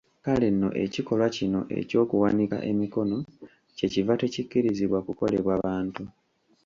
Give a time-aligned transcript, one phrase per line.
[0.23, 3.17] Kale nno ekikolwa kino eky’okuwanika emikono
[3.77, 6.03] kye kiva tekikkirizibwa kukolebwa bantu.